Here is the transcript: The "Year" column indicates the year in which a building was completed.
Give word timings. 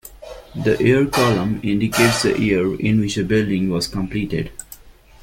The 0.55 0.83
"Year" 0.83 1.05
column 1.05 1.59
indicates 1.61 2.23
the 2.23 2.39
year 2.41 2.73
in 2.73 3.01
which 3.01 3.17
a 3.19 3.23
building 3.23 3.69
was 3.69 3.87
completed. 3.87 4.49